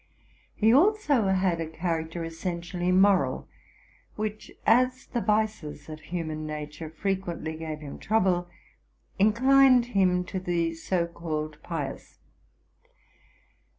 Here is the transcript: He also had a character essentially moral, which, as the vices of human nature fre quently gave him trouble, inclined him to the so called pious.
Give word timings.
He 0.55 0.73
also 0.73 1.27
had 1.27 1.61
a 1.61 1.67
character 1.69 2.23
essentially 2.25 2.91
moral, 2.91 3.47
which, 4.15 4.49
as 4.65 5.05
the 5.05 5.21
vices 5.21 5.89
of 5.89 5.99
human 5.99 6.47
nature 6.47 6.89
fre 6.89 7.09
quently 7.09 7.59
gave 7.59 7.81
him 7.81 7.99
trouble, 7.99 8.49
inclined 9.19 9.85
him 9.93 10.23
to 10.23 10.39
the 10.39 10.73
so 10.73 11.05
called 11.05 11.61
pious. 11.61 12.17